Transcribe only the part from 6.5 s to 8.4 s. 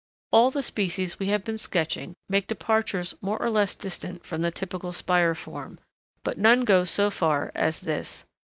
goes so far as this.